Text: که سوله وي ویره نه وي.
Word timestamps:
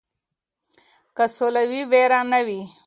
که 1.15 1.25
سوله 1.35 1.63
وي 1.69 1.81
ویره 1.91 2.19
نه 2.31 2.39
وي. 2.45 2.61